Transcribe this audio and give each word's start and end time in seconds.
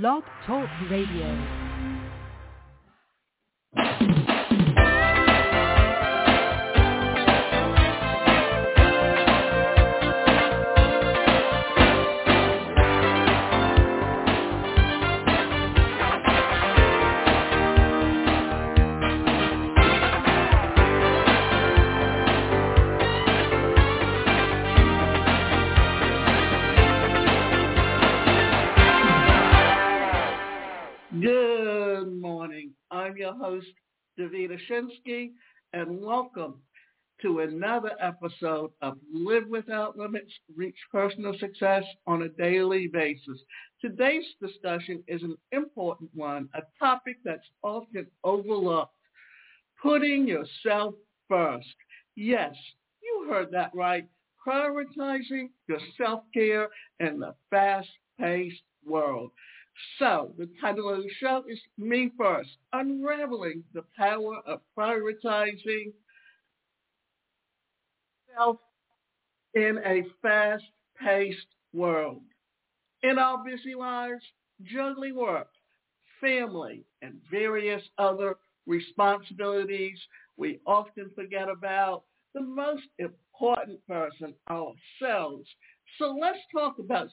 Blog 0.00 0.24
Talk 0.44 0.68
Radio. 0.90 1.63
Your 33.24 33.34
host, 33.36 33.68
Davida 34.20 34.58
Shinsky, 34.68 35.30
and 35.72 35.98
welcome 36.02 36.56
to 37.22 37.38
another 37.38 37.92
episode 37.98 38.70
of 38.82 38.98
Live 39.14 39.48
Without 39.48 39.96
Limits, 39.96 40.30
Reach 40.54 40.76
Personal 40.92 41.34
Success 41.40 41.84
on 42.06 42.24
a 42.24 42.28
Daily 42.28 42.86
Basis. 42.86 43.40
Today's 43.80 44.26
discussion 44.42 45.02
is 45.08 45.22
an 45.22 45.38
important 45.52 46.10
one, 46.12 46.50
a 46.52 46.60
topic 46.78 47.16
that's 47.24 47.48
often 47.62 48.06
overlooked, 48.24 48.92
putting 49.82 50.28
yourself 50.28 50.92
first. 51.26 51.74
Yes, 52.16 52.54
you 53.02 53.26
heard 53.30 53.50
that 53.52 53.70
right, 53.74 54.06
prioritizing 54.46 55.48
your 55.66 55.80
self-care 55.96 56.68
in 57.00 57.20
the 57.20 57.34
fast-paced 57.48 58.60
world. 58.86 59.30
So 59.98 60.32
the 60.38 60.48
title 60.60 60.88
of 60.88 61.02
the 61.02 61.10
show 61.20 61.44
is 61.48 61.58
Me 61.78 62.10
First, 62.16 62.50
Unraveling 62.72 63.64
the 63.72 63.84
Power 63.96 64.40
of 64.46 64.60
Prioritizing 64.76 65.92
Self 68.34 68.58
in 69.54 69.78
a 69.84 70.04
Fast-Paced 70.22 71.46
World. 71.72 72.22
In 73.02 73.18
our 73.18 73.44
busy 73.44 73.74
lives, 73.74 74.22
juggling 74.62 75.16
work, 75.16 75.48
family, 76.20 76.84
and 77.02 77.14
various 77.30 77.82
other 77.98 78.36
responsibilities, 78.66 79.98
we 80.36 80.58
often 80.66 81.10
forget 81.14 81.48
about 81.48 82.04
the 82.34 82.40
most 82.40 82.84
important 82.98 83.86
person, 83.86 84.34
ourselves. 84.50 85.48
So 85.98 86.16
let's 86.20 86.38
talk 86.52 86.78
about 86.78 87.08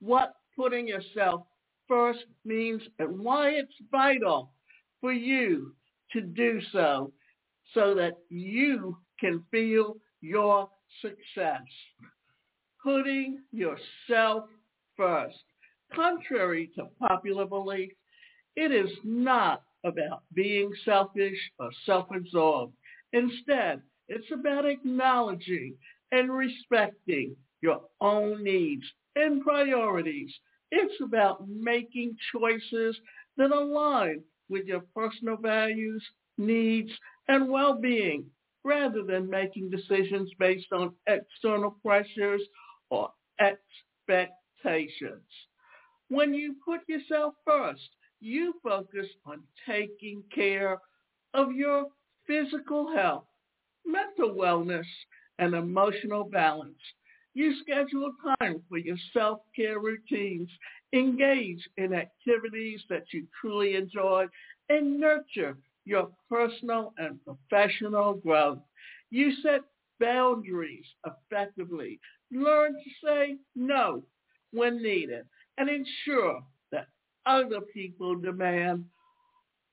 what 0.00 0.34
putting 0.56 0.86
yourself 0.88 1.46
first 1.88 2.24
means 2.44 2.82
and 2.98 3.18
why 3.18 3.50
it's 3.50 3.74
vital 3.90 4.52
for 5.00 5.12
you 5.12 5.74
to 6.12 6.20
do 6.20 6.60
so 6.72 7.12
so 7.72 7.94
that 7.94 8.18
you 8.28 8.96
can 9.20 9.42
feel 9.50 9.96
your 10.20 10.68
success. 11.00 11.62
Putting 12.82 13.40
yourself 13.52 14.44
first. 14.96 15.42
Contrary 15.94 16.70
to 16.76 16.86
popular 17.00 17.46
belief, 17.46 17.92
it 18.56 18.72
is 18.72 18.90
not 19.04 19.62
about 19.84 20.22
being 20.34 20.72
selfish 20.84 21.38
or 21.58 21.70
self-absorbed. 21.84 22.74
Instead, 23.12 23.82
it's 24.08 24.30
about 24.32 24.66
acknowledging 24.66 25.76
and 26.12 26.32
respecting 26.32 27.36
your 27.60 27.82
own 28.00 28.42
needs 28.42 28.84
and 29.16 29.42
priorities 29.42 30.32
it's 30.74 31.00
about 31.00 31.48
making 31.48 32.16
choices 32.32 32.98
that 33.36 33.52
align 33.52 34.24
with 34.48 34.66
your 34.66 34.82
personal 34.94 35.36
values, 35.36 36.04
needs, 36.38 36.92
and 37.28 37.48
well-being 37.50 38.30
rather 38.64 39.02
than 39.04 39.28
making 39.30 39.70
decisions 39.70 40.30
based 40.38 40.72
on 40.72 40.94
external 41.06 41.72
pressures 41.82 42.42
or 42.90 43.12
expectations. 43.40 45.30
When 46.08 46.34
you 46.34 46.56
put 46.64 46.88
yourself 46.88 47.34
first, 47.44 47.90
you 48.20 48.54
focus 48.62 49.08
on 49.26 49.44
taking 49.66 50.24
care 50.34 50.80
of 51.34 51.52
your 51.52 51.90
physical 52.26 52.94
health, 52.94 53.26
mental 53.84 54.34
wellness, 54.34 54.86
and 55.38 55.54
emotional 55.54 56.24
balance. 56.24 56.80
You 57.34 57.54
schedule 57.60 58.12
time 58.40 58.62
for 58.68 58.78
your 58.78 58.96
self-care 59.12 59.78
routines. 59.80 60.48
Engage 60.92 61.68
in 61.76 61.92
activities 61.92 62.80
that 62.88 63.04
you 63.12 63.26
truly 63.40 63.74
enjoy 63.76 64.26
and 64.68 65.00
nurture 65.00 65.56
your 65.84 66.10
personal 66.30 66.94
and 66.98 67.18
professional 67.24 68.14
growth. 68.14 68.60
You 69.10 69.32
set 69.42 69.60
boundaries 70.00 70.86
effectively. 71.06 72.00
Learn 72.32 72.72
to 72.74 72.90
say 73.06 73.36
no 73.54 74.04
when 74.52 74.82
needed 74.82 75.26
and 75.58 75.68
ensure 75.68 76.42
that 76.72 76.88
other 77.26 77.60
people 77.60 78.14
demand 78.16 78.84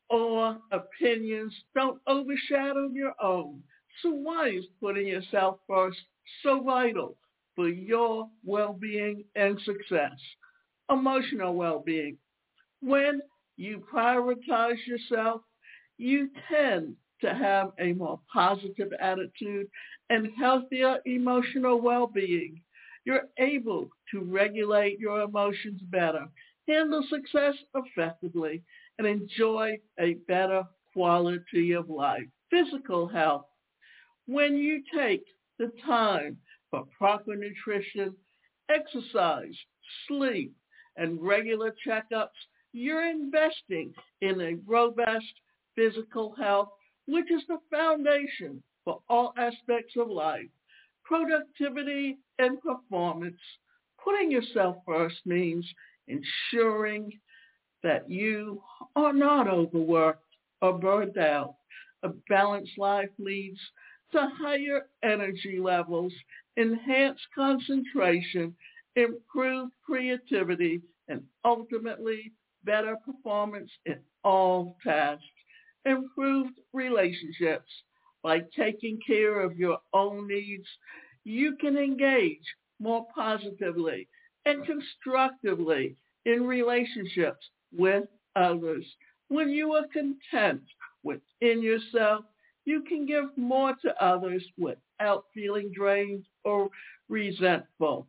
or 0.09 0.57
opinions 0.71 1.53
don't 1.75 2.01
overshadow 2.07 2.89
your 2.91 3.13
own. 3.21 3.63
So 4.01 4.09
why 4.11 4.49
is 4.49 4.65
putting 4.79 5.07
yourself 5.07 5.59
first 5.67 5.99
so 6.43 6.61
vital? 6.63 7.17
For 7.61 7.67
your 7.69 8.27
well-being 8.43 9.23
and 9.35 9.59
success. 9.61 10.17
Emotional 10.89 11.53
well-being. 11.53 12.17
When 12.81 13.21
you 13.55 13.83
prioritize 13.93 14.83
yourself, 14.87 15.41
you 15.99 16.29
tend 16.51 16.95
to 17.21 17.35
have 17.35 17.71
a 17.79 17.93
more 17.93 18.19
positive 18.33 18.91
attitude 18.99 19.67
and 20.09 20.29
healthier 20.39 20.97
emotional 21.05 21.79
well-being. 21.79 22.59
You're 23.05 23.27
able 23.37 23.89
to 24.11 24.21
regulate 24.21 24.97
your 24.99 25.21
emotions 25.21 25.81
better, 25.91 26.25
handle 26.67 27.05
success 27.11 27.53
effectively, 27.75 28.63
and 28.97 29.05
enjoy 29.05 29.77
a 29.99 30.15
better 30.27 30.63
quality 30.93 31.73
of 31.73 31.91
life. 31.91 32.25
Physical 32.49 33.07
health. 33.07 33.45
When 34.25 34.57
you 34.57 34.81
take 34.95 35.25
the 35.59 35.71
time 35.85 36.37
for 36.71 36.85
proper 36.97 37.35
nutrition, 37.35 38.15
exercise, 38.69 39.55
sleep, 40.07 40.53
and 40.97 41.21
regular 41.21 41.75
checkups, 41.87 42.29
you're 42.73 43.05
investing 43.05 43.93
in 44.21 44.41
a 44.41 44.55
robust 44.65 45.33
physical 45.75 46.33
health, 46.35 46.69
which 47.07 47.29
is 47.31 47.43
the 47.47 47.59
foundation 47.69 48.63
for 48.83 49.01
all 49.09 49.33
aspects 49.37 49.93
of 49.97 50.09
life. 50.09 50.47
Productivity 51.03 52.17
and 52.39 52.59
performance. 52.61 53.39
Putting 54.03 54.31
yourself 54.31 54.77
first 54.87 55.17
means 55.25 55.65
ensuring 56.07 57.11
that 57.83 58.09
you 58.09 58.61
are 58.95 59.13
not 59.13 59.47
overworked 59.47 60.23
or 60.61 60.77
burned 60.77 61.17
out. 61.17 61.55
A 62.03 62.09
balanced 62.29 62.77
life 62.77 63.09
leads 63.19 63.59
to 64.11 64.27
higher 64.37 64.87
energy 65.03 65.59
levels 65.59 66.13
enhance 66.57 67.19
concentration, 67.33 68.55
improve 68.95 69.69
creativity, 69.85 70.81
and 71.07 71.23
ultimately 71.45 72.31
better 72.63 72.97
performance 73.05 73.71
in 73.85 73.97
all 74.23 74.77
tasks. 74.83 75.23
Improved 75.85 76.59
relationships. 76.73 77.69
By 78.23 78.41
taking 78.55 78.99
care 79.05 79.41
of 79.41 79.57
your 79.57 79.79
own 79.93 80.27
needs, 80.27 80.67
you 81.23 81.55
can 81.59 81.75
engage 81.77 82.45
more 82.79 83.07
positively 83.15 84.07
and 84.45 84.65
constructively 84.65 85.95
in 86.25 86.45
relationships 86.45 87.49
with 87.75 88.03
others. 88.35 88.85
When 89.29 89.49
you 89.49 89.73
are 89.73 89.87
content 89.91 90.61
within 91.03 91.63
yourself, 91.63 92.25
you 92.65 92.83
can 92.83 93.05
give 93.05 93.25
more 93.35 93.75
to 93.81 94.03
others 94.03 94.43
without 94.57 95.25
feeling 95.33 95.71
drained 95.75 96.25
or 96.43 96.69
resentful. 97.09 98.07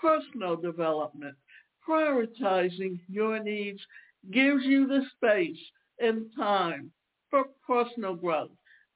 Personal 0.00 0.56
development, 0.56 1.36
prioritizing 1.86 2.98
your 3.08 3.42
needs 3.42 3.80
gives 4.30 4.64
you 4.64 4.86
the 4.86 5.02
space 5.16 5.58
and 5.98 6.26
time 6.36 6.90
for 7.30 7.44
personal 7.66 8.14
growth, 8.14 8.50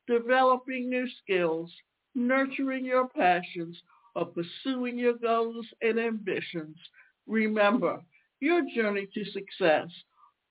developing 0.06 0.88
new 0.88 1.06
skills, 1.22 1.70
nurturing 2.14 2.84
your 2.84 3.08
passions, 3.08 3.76
or 4.14 4.26
pursuing 4.26 4.98
your 4.98 5.14
goals 5.14 5.66
and 5.82 5.98
ambitions. 5.98 6.76
Remember, 7.26 8.00
your 8.40 8.62
journey 8.74 9.08
to 9.14 9.24
success, 9.32 9.88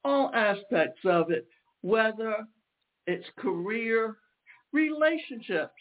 all 0.04 0.32
aspects 0.34 1.02
of 1.06 1.32
it, 1.32 1.48
whether 1.82 2.46
it's 3.08 3.28
career, 3.38 4.18
relationships, 4.74 5.72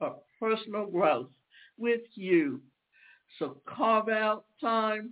or 0.00 0.16
personal 0.40 0.86
growth 0.86 1.30
with 1.76 2.02
you. 2.14 2.60
So 3.38 3.60
carve 3.66 4.08
out 4.08 4.44
time 4.60 5.10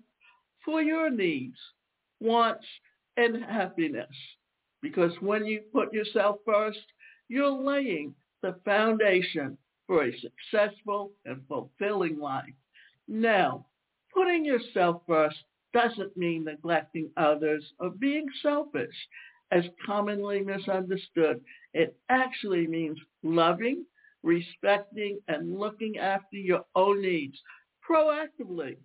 for 0.64 0.80
your 0.80 1.10
needs, 1.10 1.58
wants, 2.20 2.66
and 3.16 3.44
happiness. 3.44 4.14
Because 4.82 5.12
when 5.20 5.44
you 5.44 5.60
put 5.72 5.92
yourself 5.92 6.38
first, 6.46 6.78
you're 7.28 7.50
laying 7.50 8.14
the 8.42 8.56
foundation 8.64 9.58
for 9.86 10.04
a 10.04 10.12
successful 10.20 11.12
and 11.24 11.42
fulfilling 11.48 12.18
life. 12.18 12.54
Now, 13.08 13.66
putting 14.12 14.44
yourself 14.44 15.02
first 15.06 15.36
doesn't 15.72 16.16
mean 16.16 16.44
neglecting 16.44 17.10
others 17.16 17.64
or 17.78 17.90
being 17.90 18.26
selfish, 18.42 18.94
as 19.52 19.64
commonly 19.84 20.40
misunderstood. 20.40 21.40
It 21.76 21.94
actually 22.08 22.66
means 22.66 22.98
loving, 23.22 23.84
respecting, 24.22 25.20
and 25.28 25.58
looking 25.58 25.98
after 25.98 26.38
your 26.38 26.64
own 26.74 27.02
needs 27.02 27.38
proactively. 27.86 28.78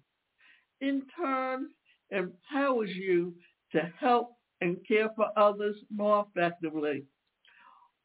In 0.81 1.03
turn, 1.15 1.69
empowers 2.09 2.89
you 2.89 3.33
to 3.71 3.89
help 3.97 4.35
and 4.59 4.85
care 4.85 5.09
for 5.15 5.27
others 5.38 5.77
more 5.89 6.27
effectively. 6.27 7.05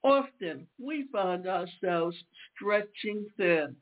Often 0.04 0.68
we 0.78 1.08
find 1.10 1.48
ourselves 1.48 2.16
stretching 2.54 3.26
thin, 3.36 3.74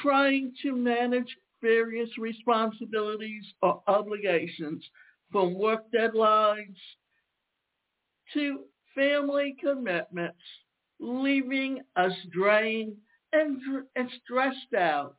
trying 0.00 0.54
to 0.62 0.76
manage 0.76 1.36
various 1.60 2.16
responsibilities 2.18 3.52
or 3.62 3.82
obligations 3.88 4.88
from 5.32 5.54
work 5.54 5.90
deadlines 5.92 6.76
to 8.32 8.66
family 8.96 9.54
commitments, 9.60 10.40
leaving 10.98 11.82
us 11.94 12.12
drained 12.32 12.96
and, 13.32 13.60
and 13.94 14.10
stressed 14.24 14.74
out. 14.76 15.14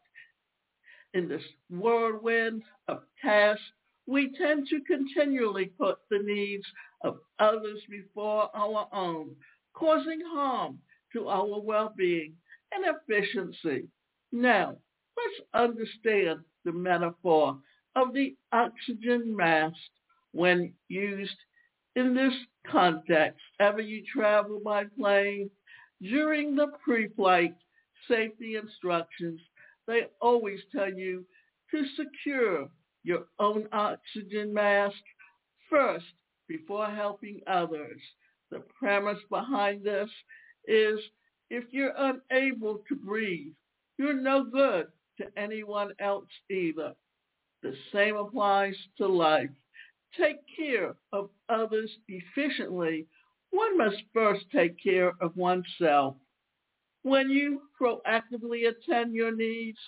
In 1.14 1.30
this 1.30 1.44
whirlwind 1.70 2.64
of 2.90 3.04
tasks, 3.24 3.64
we 4.08 4.34
tend 4.38 4.68
to 4.68 4.82
continually 4.82 5.72
put 5.80 6.00
the 6.10 6.20
needs 6.20 6.66
of 7.04 7.20
others 7.40 7.82
before 7.90 8.50
our 8.56 8.88
own, 8.92 9.36
causing 9.74 10.22
harm 10.34 10.80
to 11.14 11.28
our 11.28 11.62
well-being 11.62 12.34
and 12.74 12.86
efficiency. 12.86 13.88
Now, 14.32 14.76
let's 15.16 15.50
understand 15.54 16.40
the 16.66 16.72
metaphor 16.72 17.58
of 17.96 18.14
the 18.14 18.36
oxygen 18.52 19.36
mask 19.36 19.76
when 20.34 20.74
used 20.90 21.38
in 21.96 22.14
this 22.14 22.34
context. 22.72 23.42
Ever 23.60 23.82
you 23.82 24.04
travel 24.14 24.60
by 24.64 24.86
plane, 25.00 25.50
during 26.02 26.56
the 26.56 26.68
pre-flight 26.84 27.56
safety 28.08 28.56
instructions, 28.56 29.42
they 29.88 30.08
always 30.22 30.60
tell 30.72 30.92
you 30.92 31.26
to 31.72 31.84
secure 31.96 32.70
your 33.04 33.26
own 33.40 33.68
oxygen 33.72 34.54
mask 34.54 34.98
first 35.70 36.06
before 36.48 36.88
helping 36.88 37.42
others. 37.48 38.02
The 38.52 38.64
premise 38.80 39.20
behind 39.30 39.84
this 39.84 40.10
is 40.68 41.00
if 41.50 41.66
you're 41.72 41.94
unable 41.98 42.84
to 42.88 42.96
breathe, 42.96 43.54
you're 43.98 44.14
no 44.14 44.44
good 44.44 44.88
to 45.20 45.26
anyone 45.38 45.94
else 46.00 46.28
either. 46.50 46.94
The 47.64 47.74
same 47.92 48.16
applies 48.16 48.76
to 48.98 49.08
life. 49.08 49.50
Take 50.20 50.40
care 50.56 50.96
of 51.14 51.30
others 51.50 51.92
efficiently. 52.08 53.06
One 53.52 53.78
must 53.78 53.98
first 54.14 54.46
take 54.52 54.82
care 54.82 55.14
of 55.22 55.36
oneself. 55.36 56.16
When 57.04 57.30
you 57.30 57.62
proactively 57.80 58.68
attend 58.68 59.14
your 59.14 59.36
needs, 59.36 59.80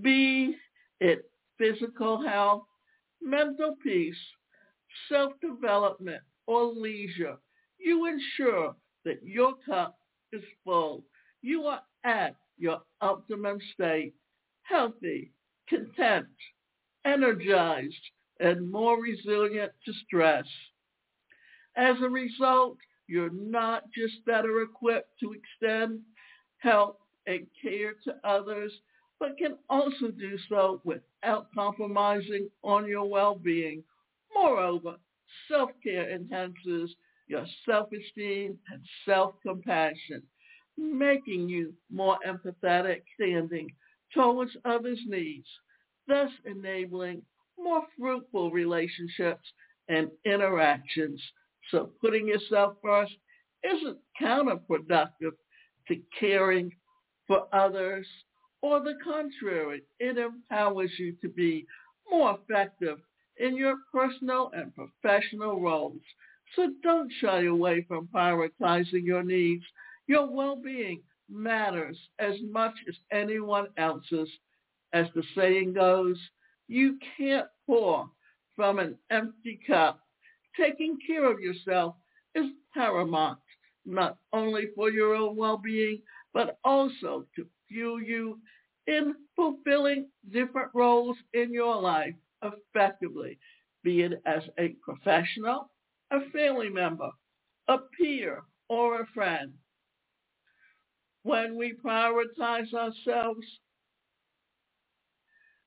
be 0.00 0.56
it 1.00 1.30
physical 1.58 2.26
health, 2.26 2.64
mental 3.20 3.76
peace, 3.82 4.16
self-development, 5.08 6.22
or 6.46 6.64
leisure, 6.64 7.36
you 7.78 8.06
ensure 8.06 8.74
that 9.04 9.22
your 9.22 9.54
cup 9.66 9.96
is 10.32 10.42
full. 10.64 11.04
You 11.42 11.64
are 11.64 11.82
at 12.04 12.36
your 12.58 12.80
optimum 13.00 13.58
state, 13.74 14.14
healthy, 14.62 15.32
content, 15.68 16.26
energized, 17.04 18.10
and 18.42 18.70
more 18.70 19.00
resilient 19.00 19.72
to 19.86 19.92
stress. 20.04 20.44
As 21.76 21.96
a 22.02 22.08
result, 22.08 22.76
you're 23.06 23.30
not 23.30 23.84
just 23.96 24.24
better 24.26 24.62
equipped 24.62 25.18
to 25.20 25.32
extend 25.32 26.00
help 26.58 27.00
and 27.26 27.46
care 27.62 27.94
to 28.04 28.16
others, 28.24 28.72
but 29.20 29.38
can 29.38 29.56
also 29.70 30.10
do 30.10 30.36
so 30.48 30.80
without 30.84 31.46
compromising 31.54 32.48
on 32.64 32.88
your 32.88 33.08
well-being. 33.08 33.84
Moreover, 34.34 34.96
self-care 35.48 36.10
enhances 36.10 36.94
your 37.28 37.46
self-esteem 37.64 38.58
and 38.72 38.82
self-compassion, 39.06 40.22
making 40.76 41.48
you 41.48 41.72
more 41.90 42.18
empathetic 42.26 43.02
standing 43.14 43.68
towards 44.12 44.56
others' 44.64 45.00
needs, 45.06 45.46
thus 46.08 46.30
enabling 46.44 47.22
more 47.58 47.82
fruitful 47.98 48.50
relationships 48.50 49.46
and 49.88 50.08
interactions. 50.24 51.20
So 51.70 51.90
putting 52.00 52.26
yourself 52.26 52.76
first 52.82 53.12
isn't 53.62 53.98
counterproductive 54.20 55.32
to 55.88 55.96
caring 56.18 56.72
for 57.26 57.46
others 57.52 58.06
or 58.62 58.80
the 58.80 58.94
contrary, 59.02 59.82
it 59.98 60.16
empowers 60.16 60.92
you 60.98 61.14
to 61.20 61.28
be 61.28 61.66
more 62.08 62.38
effective 62.38 62.98
in 63.38 63.56
your 63.56 63.76
personal 63.92 64.52
and 64.54 64.72
professional 64.74 65.60
roles. 65.60 66.00
So 66.54 66.70
don't 66.82 67.12
shy 67.20 67.46
away 67.46 67.84
from 67.88 68.08
prioritizing 68.14 69.04
your 69.04 69.24
needs. 69.24 69.64
Your 70.06 70.30
well-being 70.30 71.02
matters 71.28 71.98
as 72.18 72.34
much 72.50 72.74
as 72.88 72.94
anyone 73.10 73.66
else's. 73.76 74.28
As 74.92 75.06
the 75.14 75.24
saying 75.34 75.72
goes, 75.72 76.18
you 76.72 76.98
can't 77.18 77.48
pour 77.66 78.08
from 78.56 78.78
an 78.78 78.96
empty 79.10 79.60
cup. 79.66 80.00
Taking 80.58 80.96
care 81.06 81.30
of 81.30 81.38
yourself 81.38 81.96
is 82.34 82.46
paramount, 82.72 83.38
not 83.84 84.16
only 84.32 84.68
for 84.74 84.90
your 84.90 85.14
own 85.14 85.36
well-being, 85.36 86.00
but 86.32 86.58
also 86.64 87.26
to 87.36 87.46
fuel 87.68 88.00
you 88.00 88.40
in 88.86 89.14
fulfilling 89.36 90.06
different 90.30 90.70
roles 90.74 91.16
in 91.34 91.52
your 91.52 91.78
life 91.78 92.14
effectively, 92.42 93.38
be 93.84 94.00
it 94.00 94.22
as 94.24 94.42
a 94.58 94.68
professional, 94.82 95.70
a 96.10 96.20
family 96.30 96.70
member, 96.70 97.10
a 97.68 97.76
peer, 97.98 98.44
or 98.68 99.02
a 99.02 99.06
friend. 99.12 99.52
When 101.22 101.54
we 101.56 101.74
prioritize 101.74 102.72
ourselves, 102.72 103.46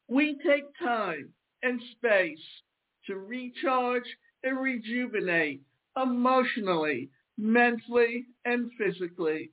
we 0.07 0.37
take 0.45 0.65
time 0.79 1.29
and 1.63 1.81
space 1.91 2.39
to 3.07 3.15
recharge 3.17 4.03
and 4.43 4.59
rejuvenate 4.59 5.61
emotionally, 6.01 7.09
mentally, 7.37 8.25
and 8.45 8.71
physically. 8.77 9.51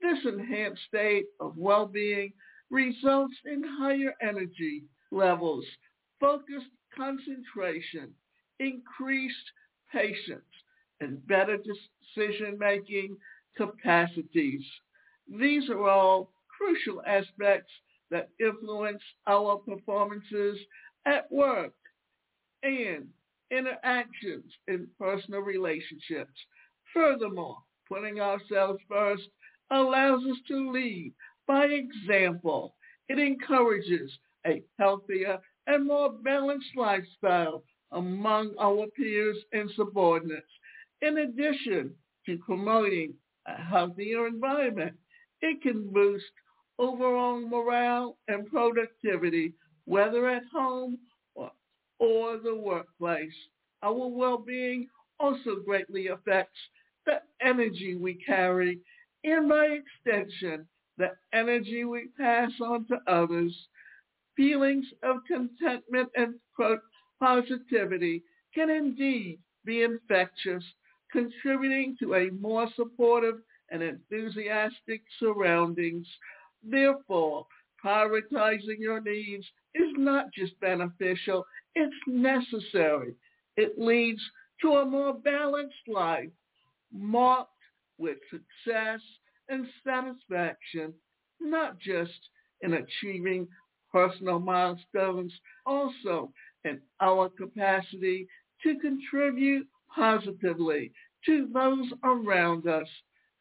This 0.00 0.18
enhanced 0.24 0.82
state 0.88 1.26
of 1.40 1.56
well-being 1.56 2.32
results 2.70 3.34
in 3.46 3.62
higher 3.78 4.14
energy 4.20 4.84
levels, 5.10 5.64
focused 6.20 6.66
concentration, 6.96 8.10
increased 8.60 9.52
patience, 9.92 10.42
and 11.00 11.26
better 11.26 11.56
decision-making 11.56 13.16
capacities. 13.56 14.62
These 15.28 15.70
are 15.70 15.88
all 15.88 16.30
crucial 16.58 17.02
aspects 17.06 17.72
that 18.10 18.30
influence 18.40 19.02
our 19.26 19.56
performances 19.56 20.58
at 21.06 21.30
work 21.30 21.72
and 22.62 23.06
interactions 23.50 24.52
in 24.68 24.88
personal 24.98 25.40
relationships. 25.40 26.32
Furthermore, 26.92 27.58
putting 27.88 28.20
ourselves 28.20 28.80
first 28.88 29.28
allows 29.70 30.22
us 30.24 30.38
to 30.48 30.70
lead 30.70 31.12
by 31.46 31.66
example. 31.66 32.74
It 33.08 33.18
encourages 33.18 34.10
a 34.46 34.62
healthier 34.78 35.38
and 35.66 35.86
more 35.86 36.12
balanced 36.12 36.76
lifestyle 36.76 37.64
among 37.92 38.54
our 38.58 38.86
peers 38.96 39.36
and 39.52 39.70
subordinates. 39.76 40.42
In 41.02 41.18
addition 41.18 41.94
to 42.26 42.38
promoting 42.38 43.14
a 43.46 43.60
healthier 43.62 44.26
environment, 44.26 44.94
it 45.42 45.62
can 45.62 45.90
boost 45.92 46.24
overall 46.78 47.40
morale 47.40 48.16
and 48.28 48.46
productivity, 48.46 49.52
whether 49.84 50.28
at 50.28 50.42
home 50.52 50.98
or, 51.34 51.50
or 51.98 52.38
the 52.38 52.54
workplace. 52.54 53.32
Our 53.82 54.08
well-being 54.08 54.88
also 55.20 55.56
greatly 55.64 56.08
affects 56.08 56.58
the 57.06 57.20
energy 57.40 57.96
we 57.96 58.14
carry 58.14 58.80
and 59.24 59.48
by 59.48 59.78
extension, 59.80 60.66
the 60.98 61.10
energy 61.32 61.84
we 61.84 62.08
pass 62.18 62.50
on 62.60 62.86
to 62.88 62.98
others, 63.06 63.56
feelings 64.36 64.86
of 65.02 65.16
contentment 65.26 66.10
and 66.14 66.34
positivity 67.20 68.22
can 68.54 68.70
indeed 68.70 69.38
be 69.64 69.82
infectious, 69.82 70.62
contributing 71.10 71.96
to 72.00 72.14
a 72.14 72.30
more 72.30 72.68
supportive 72.76 73.36
and 73.70 73.82
enthusiastic 73.82 75.02
surroundings. 75.18 76.06
Therefore, 76.68 77.46
prioritizing 77.84 78.78
your 78.78 79.00
needs 79.00 79.44
is 79.74 79.92
not 79.96 80.32
just 80.32 80.58
beneficial, 80.60 81.44
it's 81.74 81.94
necessary. 82.06 83.14
It 83.56 83.78
leads 83.78 84.20
to 84.62 84.76
a 84.76 84.84
more 84.84 85.14
balanced 85.14 85.88
life, 85.88 86.30
marked 86.92 87.50
with 87.98 88.18
success 88.30 89.00
and 89.48 89.66
satisfaction, 89.86 90.94
not 91.40 91.78
just 91.78 92.30
in 92.62 92.74
achieving 92.74 93.46
personal 93.92 94.38
milestones, 94.38 95.32
also 95.66 96.32
in 96.64 96.80
our 97.00 97.28
capacity 97.28 98.26
to 98.62 98.78
contribute 98.78 99.66
positively 99.94 100.92
to 101.26 101.48
those 101.52 101.86
around 102.02 102.66
us. 102.66 102.88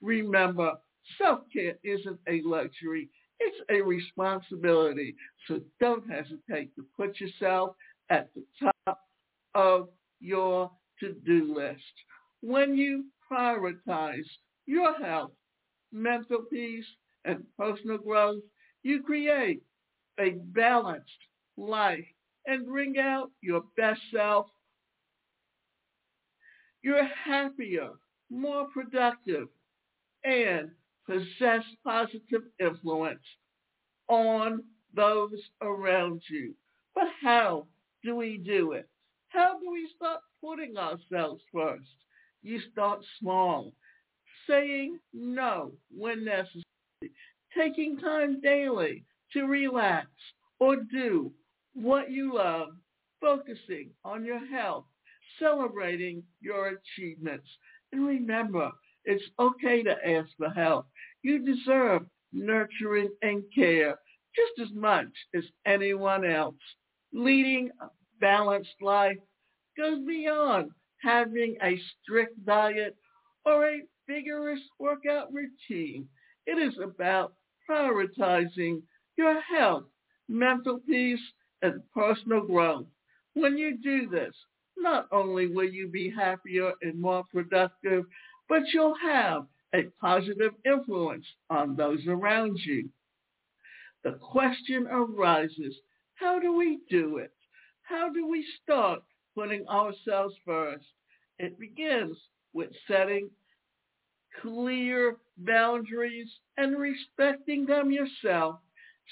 Remember, 0.01 0.73
self-care 1.17 1.75
isn't 1.83 2.19
a 2.27 2.41
luxury. 2.43 3.09
It's 3.39 3.57
a 3.69 3.81
responsibility. 3.81 5.15
So 5.47 5.61
don't 5.79 6.09
hesitate 6.09 6.75
to 6.75 6.85
put 6.95 7.19
yourself 7.19 7.75
at 8.09 8.29
the 8.33 8.43
top 8.85 8.99
of 9.55 9.89
your 10.19 10.71
to-do 10.99 11.53
list. 11.53 11.81
When 12.41 12.75
you 12.75 13.05
prioritize 13.31 14.27
your 14.65 14.93
health, 15.03 15.31
mental 15.91 16.43
peace, 16.49 16.85
and 17.25 17.43
personal 17.57 17.97
growth, 17.97 18.41
you 18.83 19.01
create 19.01 19.63
a 20.19 20.31
balanced 20.53 21.09
life 21.57 22.05
and 22.45 22.67
bring 22.67 22.97
out 22.97 23.31
your 23.41 23.63
best 23.77 24.01
self. 24.13 24.47
You're 26.81 27.05
happier, 27.05 27.91
more 28.29 28.67
productive, 28.73 29.47
and 30.25 30.71
possess 31.05 31.63
positive 31.83 32.43
influence 32.59 33.23
on 34.07 34.63
those 34.95 35.39
around 35.61 36.21
you. 36.29 36.53
But 36.95 37.07
how 37.21 37.67
do 38.03 38.15
we 38.15 38.37
do 38.37 38.73
it? 38.73 38.87
How 39.29 39.59
do 39.59 39.71
we 39.71 39.89
start 39.95 40.21
putting 40.41 40.77
ourselves 40.77 41.41
first? 41.51 41.87
You 42.43 42.59
start 42.71 42.99
small, 43.19 43.73
saying 44.47 44.99
no 45.13 45.71
when 45.95 46.25
necessary, 46.25 46.63
taking 47.57 47.97
time 47.97 48.41
daily 48.41 49.05
to 49.33 49.43
relax 49.45 50.07
or 50.59 50.77
do 50.77 51.31
what 51.73 52.11
you 52.11 52.35
love, 52.35 52.69
focusing 53.19 53.89
on 54.03 54.23
your 54.23 54.45
health, 54.45 54.85
celebrating 55.39 56.23
your 56.41 56.77
achievements. 56.77 57.47
And 57.91 58.05
remember, 58.05 58.71
it's 59.05 59.23
okay 59.39 59.83
to 59.83 60.07
ask 60.07 60.29
for 60.37 60.49
help. 60.49 60.87
You 61.23 61.45
deserve 61.45 62.03
nurturing 62.31 63.09
and 63.21 63.43
care 63.53 63.95
just 64.35 64.69
as 64.69 64.75
much 64.75 65.07
as 65.35 65.43
anyone 65.65 66.25
else. 66.25 66.55
Leading 67.13 67.69
a 67.81 67.87
balanced 68.19 68.75
life 68.81 69.17
goes 69.77 69.99
beyond 70.05 70.71
having 71.01 71.55
a 71.63 71.79
strict 72.01 72.43
diet 72.45 72.95
or 73.45 73.67
a 73.67 73.81
vigorous 74.07 74.61
workout 74.79 75.27
routine. 75.31 76.07
It 76.45 76.57
is 76.57 76.77
about 76.81 77.33
prioritizing 77.69 78.81
your 79.17 79.39
health, 79.41 79.85
mental 80.27 80.79
peace, 80.87 81.19
and 81.61 81.81
personal 81.93 82.45
growth. 82.45 82.85
When 83.33 83.57
you 83.57 83.77
do 83.77 84.09
this, 84.09 84.35
not 84.77 85.07
only 85.11 85.47
will 85.47 85.69
you 85.69 85.87
be 85.87 86.09
happier 86.09 86.73
and 86.81 86.99
more 86.99 87.23
productive, 87.31 88.05
but 88.49 88.63
you'll 88.73 88.97
have 89.01 89.45
a 89.73 89.83
positive 89.99 90.51
influence 90.65 91.25
on 91.49 91.75
those 91.75 92.05
around 92.07 92.57
you. 92.59 92.89
The 94.03 94.13
question 94.13 94.87
arises, 94.87 95.75
how 96.15 96.39
do 96.39 96.55
we 96.55 96.79
do 96.89 97.17
it? 97.17 97.31
How 97.83 98.11
do 98.11 98.27
we 98.27 98.45
start 98.61 99.01
putting 99.35 99.67
ourselves 99.67 100.35
first? 100.45 100.85
It 101.39 101.59
begins 101.59 102.17
with 102.53 102.69
setting 102.87 103.29
clear 104.41 105.17
boundaries 105.37 106.29
and 106.57 106.77
respecting 106.77 107.65
them 107.65 107.91
yourself. 107.91 108.59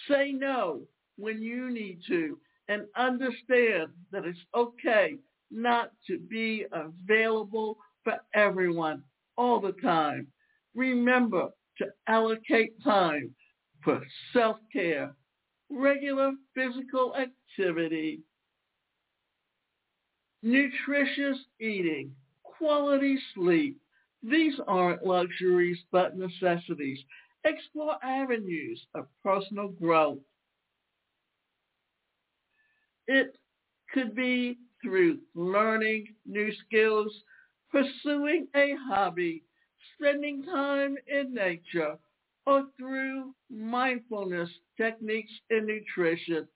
Say 0.07 0.31
no 0.31 0.81
when 1.17 1.41
you 1.41 1.71
need 1.71 1.99
to 2.07 2.37
and 2.67 2.83
understand 2.95 3.89
that 4.11 4.25
it's 4.25 4.39
okay 4.55 5.17
not 5.49 5.91
to 6.07 6.17
be 6.19 6.65
available 6.71 7.77
for 8.03 8.17
everyone 8.33 9.03
all 9.41 9.59
the 9.59 9.73
time. 9.81 10.27
Remember 10.75 11.49
to 11.79 11.85
allocate 12.07 12.73
time 12.83 13.33
for 13.83 13.99
self-care, 14.33 15.15
regular 15.71 16.33
physical 16.53 17.15
activity, 17.15 18.19
nutritious 20.43 21.37
eating, 21.59 22.11
quality 22.43 23.17
sleep. 23.33 23.77
These 24.21 24.53
aren't 24.67 25.07
luxuries 25.07 25.79
but 25.91 26.15
necessities. 26.15 26.99
Explore 27.43 27.95
avenues 28.03 28.79
of 28.93 29.07
personal 29.23 29.69
growth. 29.69 30.19
It 33.07 33.35
could 33.91 34.15
be 34.15 34.59
through 34.83 35.17
learning 35.33 36.09
new 36.27 36.51
skills, 36.67 37.11
pursuing 37.71 38.47
a 38.55 38.75
hobby, 38.87 39.43
spending 39.95 40.43
time 40.43 40.95
in 41.07 41.33
nature, 41.33 41.97
or 42.45 42.65
through 42.77 43.33
mindfulness 43.49 44.49
techniques 44.77 45.31
and 45.49 45.67
nutrition. 45.67 46.47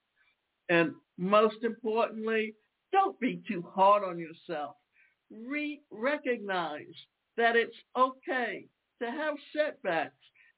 And 0.69 0.93
most 1.17 1.63
importantly, 1.63 2.55
don't 2.91 3.19
be 3.19 3.41
too 3.47 3.61
hard 3.73 4.03
on 4.03 4.17
yourself. 4.17 4.75
Re- 5.31 5.81
recognize 5.91 6.95
that 7.37 7.55
it's 7.55 7.75
okay 7.97 8.67
to 9.01 9.11
have 9.11 9.35
setbacks. 9.55 10.13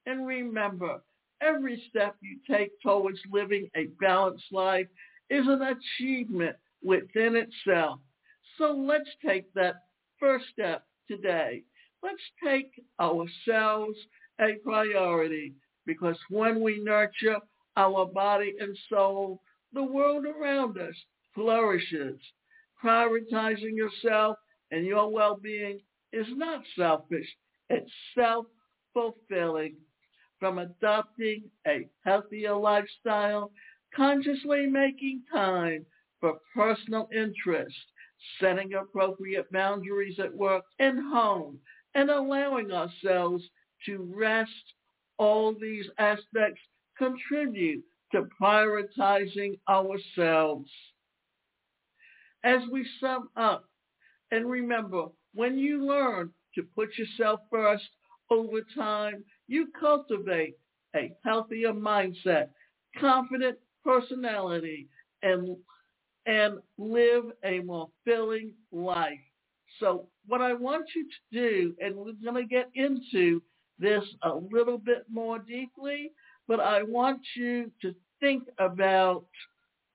And 0.06 0.26
remember, 0.26 1.02
every 1.42 1.84
step 1.90 2.16
you 2.22 2.40
take 2.50 2.72
towards 2.82 3.20
living 3.32 3.70
a 3.76 3.88
balanced 4.00 4.52
life 4.52 4.88
is 5.30 5.46
an 5.48 5.62
achievement 5.62 6.56
within 6.84 7.36
itself. 7.36 8.00
So 8.58 8.72
let's 8.72 9.10
take 9.26 9.54
that 9.54 9.87
first 10.20 10.46
step 10.52 10.84
today. 11.08 11.64
Let's 12.04 12.22
take 12.44 12.72
ourselves 13.00 13.98
a 14.40 14.56
priority 14.64 15.54
because 15.86 16.18
when 16.30 16.62
we 16.62 16.80
nurture 16.84 17.38
our 17.76 18.06
body 18.06 18.54
and 18.60 18.78
soul, 18.90 19.42
the 19.74 19.84
world 19.84 20.26
around 20.26 20.78
us 20.78 20.96
flourishes. 21.34 22.20
Prioritizing 22.84 23.76
yourself 23.76 24.38
and 24.72 24.86
your 24.86 25.12
well-being 25.12 25.80
is 26.14 26.28
not 26.32 26.62
selfish. 26.78 27.28
It's 27.70 27.92
self-fulfilling. 28.16 29.76
From 30.40 30.60
adopting 30.60 31.50
a 31.68 31.88
healthier 32.04 32.56
lifestyle, 32.56 33.52
consciously 33.96 34.68
making 34.68 35.24
time 35.34 35.86
for 36.20 36.38
personal 36.56 37.10
interest, 37.16 37.76
setting 38.40 38.74
appropriate 38.74 39.52
boundaries 39.52 40.20
at 40.20 40.34
work 40.34 40.64
and 40.80 41.00
home, 41.12 41.60
and 41.96 42.10
allowing 42.10 42.72
ourselves 42.72 43.44
to 43.86 44.12
rest. 44.16 44.52
All 45.18 45.54
these 45.60 45.86
aspects 45.98 46.62
contribute 46.98 47.84
to 48.12 48.28
prioritizing 48.42 49.60
ourselves. 49.70 50.70
As 52.44 52.62
we 52.72 52.88
sum 53.00 53.30
up, 53.36 53.66
and 54.32 54.50
remember, 54.50 55.08
when 55.34 55.58
you 55.58 55.86
learn 55.86 56.32
to 56.56 56.64
put 56.76 56.90
yourself 56.98 57.40
first 57.52 57.88
over 58.30 58.62
time, 58.76 59.24
you 59.48 59.68
cultivate 59.80 60.56
a 60.96 61.12
healthier 61.24 61.74
mindset, 61.74 62.50
confident 63.00 63.58
personality, 63.84 64.88
and 65.24 65.58
and 66.28 66.60
live 66.78 67.24
a 67.44 67.60
more 67.60 67.90
filling 68.06 68.52
life. 68.72 69.20
So 69.80 70.08
what 70.28 70.42
I 70.42 70.54
want 70.54 70.86
you 70.96 71.06
to 71.06 71.40
do, 71.40 71.76
and 71.80 71.96
we're 71.96 72.12
going 72.24 72.36
to 72.36 72.44
get 72.44 72.70
into 72.76 73.42
this 73.80 74.04
a 74.24 74.34
little 74.52 74.78
bit 74.78 75.06
more 75.10 75.40
deeply, 75.40 76.12
but 76.48 76.60
I 76.60 76.84
want 76.84 77.22
you 77.36 77.72
to 77.82 77.96
think 78.20 78.44
about 78.60 79.26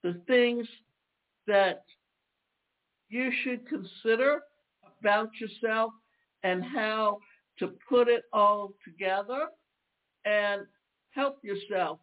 the 0.03 0.21
things 0.27 0.67
that 1.47 1.85
you 3.09 3.31
should 3.43 3.69
consider 3.69 4.41
about 5.01 5.31
yourself 5.41 5.93
and 6.45 6.65
how 6.65 7.19
to 7.59 7.73
put 7.89 8.09
it 8.09 8.23
all 8.33 8.73
together 8.85 9.49
and 10.25 10.63
help 11.11 11.39
yourself 11.43 11.99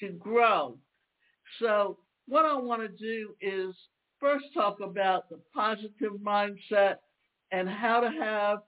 to 0.00 0.10
grow. 0.10 0.76
So 1.60 1.98
what 2.28 2.44
I 2.44 2.54
want 2.56 2.82
to 2.82 2.88
do 2.88 3.34
is 3.40 3.74
first 4.20 4.44
talk 4.54 4.80
about 4.80 5.28
the 5.28 5.40
positive 5.54 6.12
mindset 6.22 6.96
and 7.52 7.68
how 7.68 8.00
to 8.00 8.10
have 8.10 8.58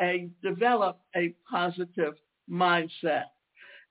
a 0.00 0.28
develop 0.42 1.00
a 1.16 1.34
positive 1.50 2.14
mindset. 2.50 3.24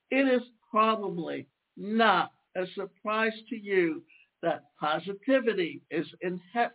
It 0.09 0.27
is 0.27 0.41
probably 0.71 1.47
not 1.75 2.31
a 2.55 2.65
surprise 2.73 3.33
to 3.49 3.57
you 3.57 4.03
that 4.41 4.63
positivity 4.79 5.81
is 5.91 6.07
inher- 6.23 6.71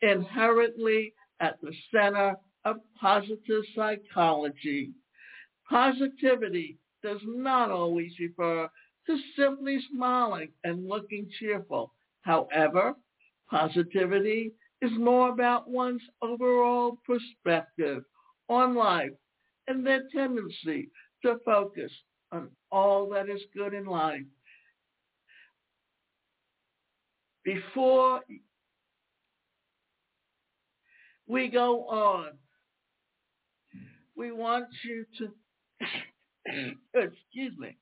inherently 0.00 1.14
at 1.40 1.60
the 1.60 1.72
center 1.92 2.36
of 2.64 2.76
positive 3.00 3.64
psychology. 3.74 4.92
Positivity 5.68 6.78
does 7.02 7.20
not 7.24 7.70
always 7.70 8.12
refer 8.20 8.68
to 9.08 9.18
simply 9.36 9.78
smiling 9.92 10.50
and 10.64 10.86
looking 10.86 11.28
cheerful. 11.38 11.92
However, 12.22 12.94
positivity 13.50 14.52
is 14.82 14.90
more 14.98 15.30
about 15.30 15.68
one's 15.68 16.02
overall 16.22 16.98
perspective 17.06 18.04
on 18.48 18.74
life 18.74 19.10
and 19.66 19.84
their 19.84 20.02
tendency 20.14 20.90
to 21.24 21.38
focus 21.44 21.90
on 22.32 22.50
all 22.70 23.08
that 23.10 23.28
is 23.28 23.40
good 23.56 23.74
in 23.74 23.86
life. 23.86 24.22
Before 27.44 28.20
we 31.26 31.48
go 31.48 31.88
on, 31.88 32.32
we 34.16 34.32
want 34.32 34.66
you 34.84 35.06
to, 35.18 36.74
excuse 36.94 37.56
me, 37.56 37.76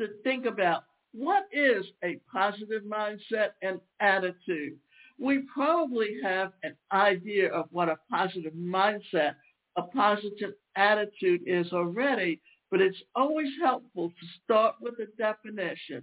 to 0.00 0.08
think 0.24 0.46
about 0.46 0.84
what 1.12 1.44
is 1.52 1.84
a 2.02 2.18
positive 2.32 2.82
mindset 2.84 3.50
and 3.62 3.80
attitude. 4.00 4.78
We 5.18 5.40
probably 5.54 6.16
have 6.22 6.52
an 6.62 6.74
idea 6.90 7.50
of 7.52 7.66
what 7.70 7.88
a 7.88 7.98
positive 8.10 8.54
mindset, 8.54 9.34
a 9.76 9.82
positive 9.82 10.54
attitude 10.74 11.42
is 11.46 11.72
already, 11.72 12.40
but 12.70 12.80
it's 12.80 13.02
always 13.14 13.50
helpful 13.62 14.08
to 14.08 14.26
start 14.42 14.76
with 14.80 14.94
a 14.98 15.06
definition. 15.18 16.02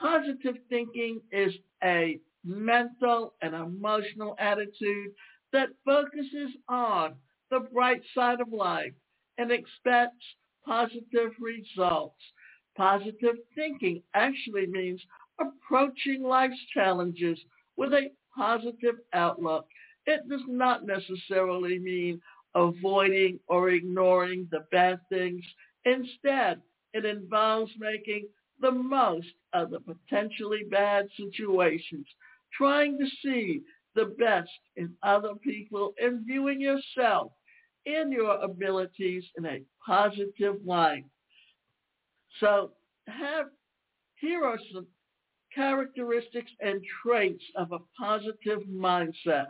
Positive 0.00 0.56
thinking 0.68 1.20
is 1.30 1.52
a 1.84 2.18
mental 2.44 3.34
and 3.42 3.54
emotional 3.54 4.34
attitude 4.38 5.10
that 5.52 5.68
focuses 5.84 6.50
on 6.68 7.14
the 7.50 7.60
bright 7.60 8.02
side 8.14 8.40
of 8.40 8.52
life 8.52 8.92
and 9.38 9.50
expects 9.50 10.24
positive 10.66 11.32
results. 11.40 12.20
Positive 12.76 13.36
thinking 13.54 14.02
actually 14.14 14.66
means 14.66 15.00
approaching 15.40 16.22
life's 16.22 16.60
challenges 16.74 17.38
with 17.76 17.92
a 17.92 18.10
positive 18.36 18.96
outlook. 19.12 19.66
It 20.06 20.28
does 20.28 20.42
not 20.46 20.84
necessarily 20.84 21.78
mean 21.78 22.20
avoiding 22.54 23.38
or 23.48 23.70
ignoring 23.70 24.48
the 24.50 24.64
bad 24.70 25.00
things. 25.08 25.44
Instead, 25.84 26.60
it 26.92 27.04
involves 27.04 27.72
making 27.78 28.28
the 28.60 28.70
most 28.70 29.32
of 29.52 29.70
the 29.70 29.80
potentially 29.80 30.64
bad 30.70 31.06
situations, 31.16 32.06
trying 32.56 32.98
to 32.98 33.06
see 33.22 33.60
the 33.94 34.06
best 34.18 34.50
in 34.76 34.94
other 35.02 35.34
people 35.42 35.92
and 36.00 36.26
viewing 36.26 36.60
yourself 36.60 37.32
and 37.86 38.12
your 38.12 38.40
abilities 38.42 39.24
in 39.38 39.46
a 39.46 39.62
positive 39.86 40.56
light. 40.64 41.04
So 42.40 42.72
have 43.08 43.46
here 44.16 44.44
are 44.44 44.58
some 44.72 44.86
characteristics 45.54 46.50
and 46.60 46.82
traits 47.02 47.42
of 47.56 47.72
a 47.72 47.78
positive 47.98 48.60
mindset. 48.70 49.46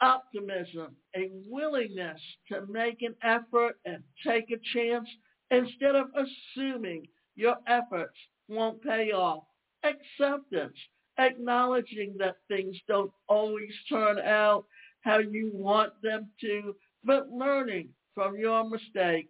Optimism, 0.00 0.96
a 1.14 1.30
willingness 1.46 2.20
to 2.50 2.66
make 2.68 3.02
an 3.02 3.14
effort 3.22 3.78
and 3.84 4.02
take 4.26 4.50
a 4.50 4.78
chance 4.78 5.08
instead 5.50 5.94
of 5.94 6.06
assuming 6.16 7.06
your 7.36 7.56
efforts 7.66 8.16
won't 8.48 8.82
pay 8.82 9.12
off. 9.12 9.44
Acceptance, 9.84 10.76
acknowledging 11.18 12.14
that 12.18 12.36
things 12.48 12.76
don't 12.88 13.12
always 13.28 13.72
turn 13.88 14.18
out 14.18 14.64
how 15.00 15.18
you 15.18 15.50
want 15.54 15.92
them 16.02 16.28
to, 16.40 16.74
but 17.04 17.30
learning 17.30 17.88
from 18.14 18.36
your 18.36 18.68
mistakes. 18.68 19.28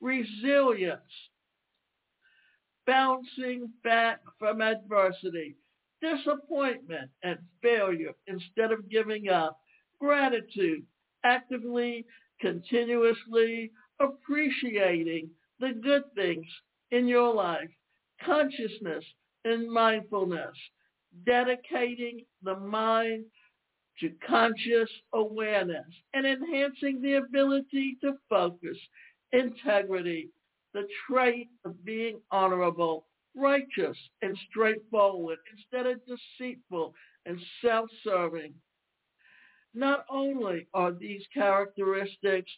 Resilience, 0.00 1.00
bouncing 2.86 3.70
back 3.82 4.20
from 4.38 4.60
adversity, 4.60 5.56
disappointment 6.00 7.10
and 7.22 7.38
failure 7.62 8.12
instead 8.26 8.72
of 8.72 8.90
giving 8.90 9.28
up. 9.28 9.58
Gratitude, 10.00 10.84
actively, 11.24 12.04
continuously 12.40 13.70
appreciating 14.00 15.30
the 15.60 15.72
good 15.82 16.02
things 16.14 16.46
in 16.90 17.08
your 17.08 17.32
life. 17.32 17.70
Consciousness 18.24 19.04
and 19.44 19.70
mindfulness, 19.70 20.54
dedicating 21.24 22.24
the 22.42 22.56
mind 22.56 23.24
to 24.00 24.10
conscious 24.26 24.90
awareness 25.12 25.86
and 26.14 26.26
enhancing 26.26 27.00
the 27.00 27.14
ability 27.14 27.96
to 28.00 28.14
focus, 28.28 28.76
integrity, 29.32 30.28
the 30.72 30.86
trait 31.08 31.48
of 31.64 31.84
being 31.84 32.20
honorable, 32.30 33.06
righteous, 33.36 33.96
and 34.22 34.36
straightforward 34.50 35.38
instead 35.56 35.86
of 35.86 36.00
deceitful 36.06 36.94
and 37.26 37.38
self-serving. 37.62 38.52
Not 39.74 40.04
only 40.10 40.66
are 40.74 40.92
these 40.92 41.22
characteristics 41.32 42.50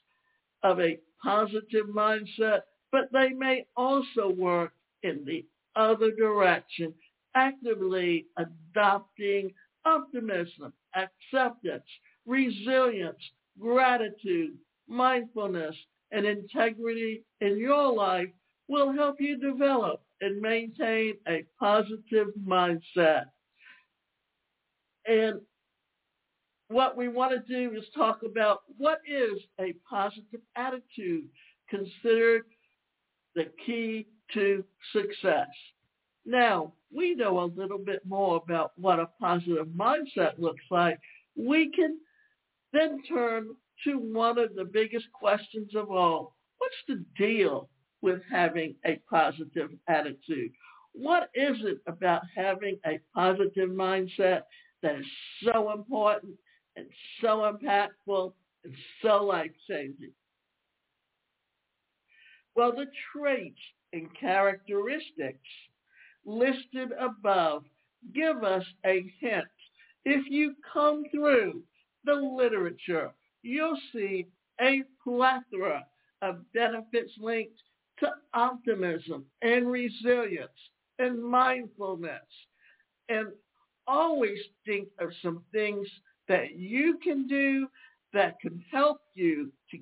of 0.62 0.80
a 0.80 0.98
positive 1.22 1.86
mindset, 1.94 2.60
but 2.92 3.10
they 3.12 3.30
may 3.30 3.66
also 3.76 4.30
work 4.30 4.72
in 5.02 5.24
the 5.24 5.44
other 5.76 6.10
direction, 6.10 6.94
actively 7.34 8.26
adopting 8.38 9.52
optimism, 9.84 10.72
acceptance, 10.96 11.84
resilience, 12.26 13.22
gratitude, 13.58 14.56
mindfulness, 14.88 15.76
and 16.12 16.24
integrity 16.24 17.22
in 17.40 17.58
your 17.58 17.92
life 17.92 18.28
will 18.68 18.92
help 18.92 19.20
you 19.20 19.38
develop 19.38 20.02
and 20.20 20.40
maintain 20.40 21.14
a 21.28 21.44
positive 21.58 22.28
mindset. 22.46 23.26
And 25.06 25.40
what 26.68 26.96
we 26.96 27.08
want 27.08 27.32
to 27.32 27.52
do 27.52 27.76
is 27.76 27.84
talk 27.94 28.22
about 28.24 28.60
what 28.76 29.00
is 29.06 29.40
a 29.60 29.74
positive 29.88 30.40
attitude 30.56 31.24
considered 31.68 32.42
the 33.34 33.46
key 33.64 34.06
to 34.34 34.64
success. 34.92 35.48
Now, 36.26 36.72
we 36.92 37.14
know 37.14 37.38
a 37.40 37.52
little 37.56 37.78
bit 37.78 38.04
more 38.04 38.36
about 38.36 38.72
what 38.76 38.98
a 38.98 39.08
positive 39.20 39.68
mindset 39.68 40.38
looks 40.38 40.64
like. 40.70 40.98
We 41.36 41.70
can 41.70 41.98
then 42.72 43.00
turn 43.08 43.54
to 43.84 43.98
one 43.98 44.38
of 44.38 44.54
the 44.56 44.64
biggest 44.64 45.06
questions 45.12 45.70
of 45.76 45.90
all. 45.90 46.34
What's 46.58 46.74
the 46.88 47.04
deal 47.16 47.68
with 48.02 48.20
having 48.30 48.74
a 48.84 49.00
positive 49.08 49.70
attitude? 49.88 50.50
What 50.92 51.30
is 51.34 51.58
it 51.60 51.78
about 51.86 52.22
having 52.34 52.78
a 52.86 52.98
positive 53.14 53.70
mindset 53.70 54.42
that 54.82 54.96
is 54.96 55.06
so 55.44 55.72
important 55.72 56.32
and 56.74 56.86
so 57.20 57.52
impactful 57.52 58.32
and 58.64 58.74
so 59.02 59.24
life-changing? 59.24 60.12
Well, 62.54 62.72
the 62.72 62.86
traits 63.12 63.60
and 63.92 64.08
characteristics 64.18 65.38
listed 66.26 66.90
above 66.98 67.64
give 68.14 68.44
us 68.44 68.64
a 68.84 69.10
hint. 69.20 69.44
If 70.04 70.30
you 70.30 70.54
come 70.72 71.04
through 71.10 71.62
the 72.04 72.14
literature, 72.14 73.10
you'll 73.42 73.78
see 73.92 74.26
a 74.60 74.82
plethora 75.02 75.86
of 76.22 76.40
benefits 76.52 77.12
linked 77.18 77.58
to 78.00 78.10
optimism 78.34 79.24
and 79.42 79.70
resilience 79.70 80.50
and 80.98 81.22
mindfulness. 81.22 82.22
And 83.08 83.28
always 83.86 84.38
think 84.64 84.88
of 84.98 85.10
some 85.22 85.42
things 85.52 85.86
that 86.28 86.56
you 86.56 86.98
can 87.02 87.26
do 87.26 87.68
that 88.12 88.40
can 88.40 88.62
help 88.72 89.00
you 89.14 89.52
to 89.70 89.78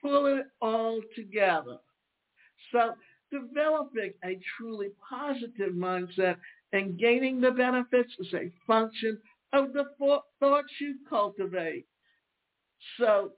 pull 0.00 0.26
it 0.26 0.46
all 0.60 1.00
together. 1.16 1.78
So 2.70 2.94
developing 3.32 4.12
a 4.24 4.38
truly 4.56 4.90
positive 5.08 5.72
mindset 5.74 6.36
and 6.72 6.98
gaining 6.98 7.40
the 7.40 7.50
benefits 7.50 8.12
is 8.20 8.32
a 8.34 8.52
function 8.66 9.18
of 9.52 9.72
the 9.72 9.84
thoughts 10.40 10.72
you 10.80 10.96
cultivate. 11.08 11.86
So 12.98 13.32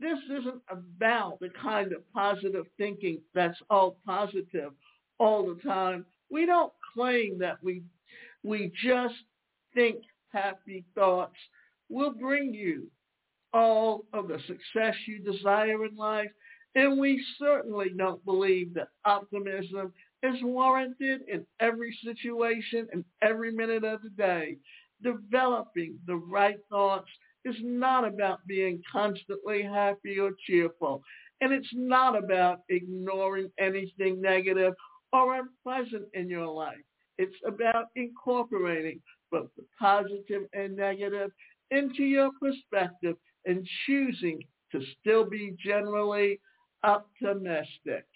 this 0.00 0.18
isn't 0.30 0.62
about 0.70 1.38
the 1.40 1.50
kind 1.60 1.92
of 1.92 2.10
positive 2.12 2.66
thinking 2.78 3.20
that's 3.34 3.58
all 3.68 3.98
positive 4.06 4.72
all 5.18 5.46
the 5.46 5.60
time. 5.62 6.06
We 6.30 6.46
don't 6.46 6.72
claim 6.94 7.38
that 7.40 7.62
we 7.62 7.82
we 8.42 8.72
just 8.82 9.14
think 9.74 9.98
happy 10.32 10.84
thoughts 10.94 11.36
will 11.88 12.12
bring 12.12 12.54
you 12.54 12.86
all 13.52 14.04
of 14.12 14.28
the 14.28 14.38
success 14.46 14.94
you 15.06 15.18
desire 15.18 15.84
in 15.84 15.96
life. 15.96 16.30
And 16.74 17.00
we 17.00 17.24
certainly 17.38 17.88
don't 17.96 18.24
believe 18.24 18.74
that 18.74 18.88
optimism 19.04 19.92
is 20.22 20.36
warranted 20.42 21.22
in 21.28 21.44
every 21.58 21.96
situation 22.04 22.86
and 22.92 23.04
every 23.22 23.50
minute 23.52 23.84
of 23.84 24.02
the 24.02 24.10
day. 24.10 24.56
Developing 25.02 25.98
the 26.06 26.16
right 26.16 26.58
thoughts 26.68 27.08
is 27.44 27.56
not 27.62 28.06
about 28.06 28.46
being 28.46 28.82
constantly 28.90 29.62
happy 29.62 30.18
or 30.18 30.32
cheerful. 30.46 31.02
And 31.40 31.52
it's 31.52 31.72
not 31.72 32.16
about 32.16 32.60
ignoring 32.68 33.50
anything 33.58 34.20
negative 34.20 34.74
or 35.12 35.36
unpleasant 35.36 36.04
in 36.14 36.28
your 36.28 36.46
life. 36.46 36.78
It's 37.18 37.36
about 37.46 37.86
incorporating 37.96 39.00
both 39.32 39.48
the 39.56 39.64
positive 39.78 40.42
and 40.52 40.76
negative 40.76 41.30
into 41.70 42.02
your 42.02 42.30
perspective 42.40 43.16
and 43.46 43.66
choosing 43.86 44.40
to 44.72 44.80
still 45.00 45.28
be 45.28 45.54
generally 45.58 46.38
optimistic. 46.84 48.06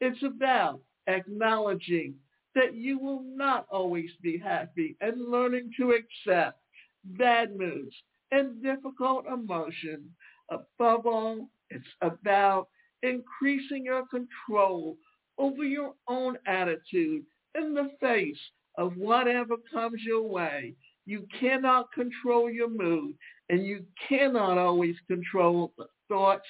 It's 0.00 0.22
about 0.22 0.80
acknowledging 1.06 2.14
that 2.54 2.74
you 2.74 2.98
will 2.98 3.22
not 3.22 3.66
always 3.70 4.10
be 4.22 4.38
happy 4.38 4.96
and 5.00 5.30
learning 5.30 5.70
to 5.78 5.92
accept 5.92 6.60
bad 7.04 7.56
moods 7.56 7.94
and 8.30 8.62
difficult 8.62 9.24
emotions. 9.26 10.08
Above 10.50 11.06
all, 11.06 11.48
it's 11.70 11.86
about 12.00 12.68
increasing 13.02 13.84
your 13.84 14.04
control 14.06 14.96
over 15.38 15.64
your 15.64 15.94
own 16.08 16.36
attitude 16.46 17.22
in 17.54 17.74
the 17.74 17.90
face 18.00 18.38
of 18.76 18.96
whatever 18.96 19.54
comes 19.72 20.00
your 20.04 20.22
way. 20.22 20.74
You 21.06 21.26
cannot 21.38 21.92
control 21.92 22.50
your 22.50 22.68
mood 22.68 23.14
and 23.48 23.64
you 23.66 23.84
cannot 24.08 24.58
always 24.58 24.96
control 25.06 25.72
the 25.78 25.86
thoughts 26.08 26.46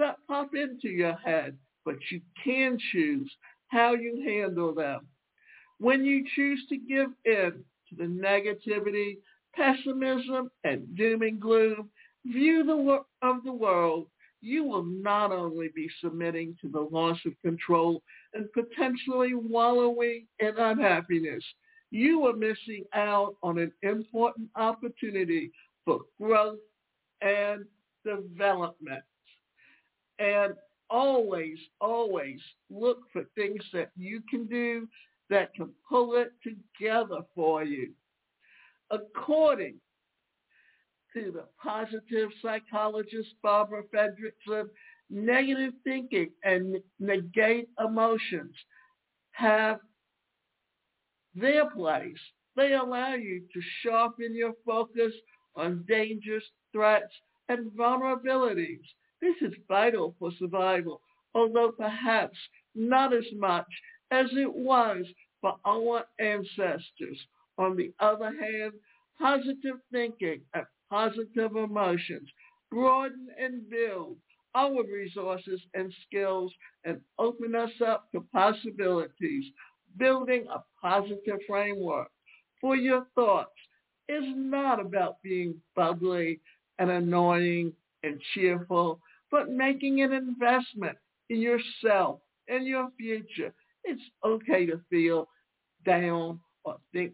that 0.00 0.16
pop 0.26 0.54
into 0.54 0.88
your 0.88 1.14
head, 1.16 1.56
but 1.84 1.96
you 2.10 2.20
can 2.42 2.78
choose 2.92 3.30
how 3.68 3.94
you 3.94 4.22
handle 4.26 4.74
them. 4.74 5.06
When 5.78 6.04
you 6.04 6.24
choose 6.34 6.62
to 6.68 6.76
give 6.76 7.08
in 7.24 7.64
to 7.88 7.96
the 7.96 8.04
negativity, 8.04 9.18
pessimism, 9.54 10.50
and 10.64 10.94
doom 10.96 11.22
and 11.22 11.40
gloom 11.40 11.88
view 12.26 12.64
the, 12.64 13.26
of 13.26 13.44
the 13.44 13.52
world, 13.52 14.06
you 14.42 14.64
will 14.64 14.84
not 14.84 15.32
only 15.32 15.68
be 15.74 15.88
submitting 16.02 16.56
to 16.60 16.68
the 16.68 16.80
loss 16.80 17.18
of 17.26 17.32
control 17.42 18.02
and 18.34 18.46
potentially 18.52 19.34
wallowing 19.34 20.26
in 20.38 20.56
unhappiness, 20.56 21.44
you 21.90 22.26
are 22.26 22.36
missing 22.36 22.84
out 22.94 23.34
on 23.42 23.58
an 23.58 23.72
important 23.82 24.48
opportunity 24.56 25.50
for 25.84 26.00
growth 26.20 26.58
and 27.20 27.64
development. 28.04 29.02
And 30.20 30.54
always, 30.90 31.58
always 31.80 32.40
look 32.70 32.98
for 33.12 33.24
things 33.34 33.64
that 33.72 33.90
you 33.96 34.22
can 34.30 34.46
do 34.46 34.86
that 35.30 35.54
can 35.54 35.70
pull 35.88 36.14
it 36.16 36.32
together 36.42 37.22
for 37.34 37.64
you. 37.64 37.90
According 38.90 39.76
to 41.14 41.32
the 41.32 41.44
positive 41.62 42.30
psychologist 42.42 43.30
Barbara 43.42 43.82
Fredrickson, 43.92 44.68
negative 45.08 45.72
thinking 45.84 46.30
and 46.44 46.76
negate 46.98 47.68
emotions 47.84 48.54
have 49.32 49.80
their 51.34 51.70
place. 51.70 52.18
They 52.56 52.74
allow 52.74 53.14
you 53.14 53.42
to 53.52 53.60
sharpen 53.82 54.34
your 54.34 54.52
focus 54.66 55.12
on 55.56 55.84
dangers, 55.88 56.44
threats, 56.72 57.12
and 57.48 57.70
vulnerabilities. 57.72 58.84
This 59.20 59.36
is 59.42 59.54
vital 59.68 60.14
for 60.18 60.30
survival, 60.38 61.02
although 61.34 61.72
perhaps 61.72 62.38
not 62.74 63.12
as 63.12 63.26
much 63.34 63.66
as 64.10 64.26
it 64.32 64.52
was 64.52 65.06
for 65.40 65.56
our 65.64 66.04
ancestors. 66.18 67.26
On 67.58 67.76
the 67.76 67.92
other 68.00 68.32
hand, 68.32 68.72
positive 69.18 69.76
thinking 69.92 70.42
and 70.54 70.64
positive 70.90 71.54
emotions 71.56 72.28
broaden 72.70 73.28
and 73.38 73.68
build 73.68 74.16
our 74.54 74.82
resources 74.84 75.60
and 75.74 75.92
skills 76.06 76.52
and 76.84 77.00
open 77.18 77.54
us 77.54 77.70
up 77.84 78.10
to 78.12 78.20
possibilities. 78.32 79.44
Building 79.96 80.46
a 80.48 80.62
positive 80.80 81.40
framework 81.48 82.10
for 82.60 82.76
your 82.76 83.06
thoughts 83.14 83.50
is 84.08 84.24
not 84.34 84.80
about 84.80 85.22
being 85.22 85.54
bubbly 85.74 86.40
and 86.78 86.90
annoying 86.90 87.72
and 88.02 88.20
cheerful, 88.34 89.00
but 89.30 89.50
making 89.50 90.02
an 90.02 90.12
investment 90.12 90.96
in 91.28 91.40
yourself 91.40 92.20
and 92.48 92.66
your 92.66 92.90
future. 92.98 93.52
It's 93.84 94.02
okay 94.24 94.66
to 94.66 94.80
feel 94.90 95.28
down 95.86 96.40
or 96.64 96.76
think 96.92 97.12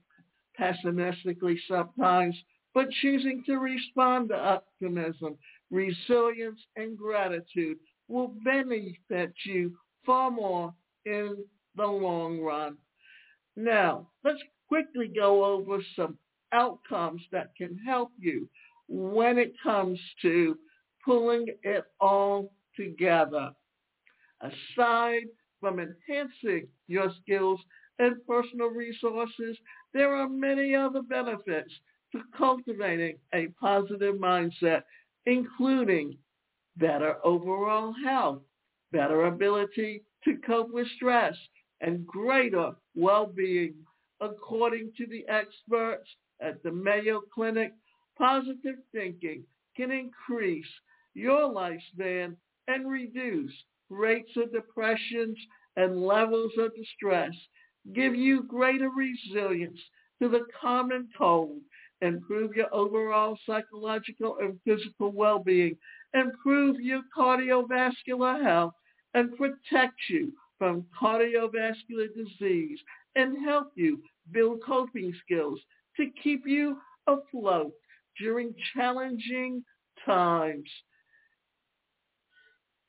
pessimistically 0.57 1.61
sometimes, 1.69 2.37
but 2.75 2.91
choosing 3.03 3.43
to 3.47 3.57
respond 3.57 4.31
to 4.31 4.37
optimism, 4.37 5.37
resilience, 5.71 6.61
and 6.77 6.97
gratitude 6.97 7.79
will 8.09 8.35
benefit 8.45 9.33
you 9.45 9.77
far 10.05 10.31
more 10.31 10.75
in 11.05 11.37
the 11.77 11.87
long 11.87 12.41
run. 12.41 12.77
Now, 13.57 14.09
let's 14.25 14.43
quickly 14.69 15.09
go 15.09 15.45
over 15.45 15.83
some 15.95 16.19
outcomes 16.53 17.23
that 17.33 17.55
can 17.57 17.79
help 17.79 18.11
you 18.19 18.49
when 18.89 19.39
it 19.39 19.53
comes 19.63 19.99
to 20.23 20.57
pulling 21.07 21.47
it 21.63 21.85
all 22.01 22.53
together. 22.77 23.51
Aside 24.43 25.29
from 25.61 25.81
enhancing 25.81 26.69
your 26.89 27.11
skills 27.23 27.61
and 27.99 28.17
personal 28.27 28.69
resources, 28.69 29.57
there 29.95 30.15
are 30.15 30.29
many 30.29 30.75
other 30.75 31.01
benefits 31.01 31.73
to 32.13 32.21
cultivating 32.37 33.17
a 33.33 33.47
positive 33.59 34.17
mindset, 34.17 34.83
including 35.25 36.19
better 36.77 37.17
overall 37.25 37.95
health, 38.05 38.43
better 38.93 39.27
ability 39.27 40.03
to 40.25 40.37
cope 40.47 40.71
with 40.73 40.87
stress, 40.97 41.35
and 41.81 42.07
greater 42.07 42.73
well-being. 42.95 43.75
According 44.21 44.93
to 44.97 45.07
the 45.07 45.27
experts 45.29 46.09
at 46.41 46.63
the 46.63 46.73
Mayo 46.73 47.23
Clinic, 47.35 47.73
positive 48.19 48.77
thinking 48.93 49.45
can 49.77 49.91
increase 49.91 50.67
your 51.17 51.51
lifespan 51.51 52.37
and 52.69 52.91
reduce 52.91 53.53
rates 53.89 54.31
of 54.37 54.53
depressions 54.53 55.39
and 55.77 56.03
levels 56.03 56.53
of 56.59 56.75
distress, 56.77 57.35
give 57.95 58.15
you 58.15 58.43
greater 58.43 58.91
resilience 58.91 59.81
to 60.21 60.29
the 60.29 60.45
common 60.61 61.09
cold, 61.17 61.61
improve 62.03 62.55
your 62.55 62.73
overall 62.75 63.39
psychological 63.47 64.37
and 64.41 64.59
physical 64.65 65.11
well-being, 65.11 65.77
improve 66.13 66.79
your 66.81 67.01
cardiovascular 67.17 68.43
health, 68.43 68.75
and 69.15 69.37
protect 69.39 69.97
you 70.11 70.33
from 70.59 70.85
cardiovascular 71.01 72.09
disease 72.15 72.79
and 73.15 73.43
help 73.43 73.73
you 73.75 74.03
build 74.33 74.63
coping 74.65 75.15
skills 75.25 75.59
to 75.97 76.11
keep 76.23 76.47
you 76.47 76.77
afloat 77.07 77.73
during 78.19 78.55
challenging 78.75 79.65
times. 80.05 80.69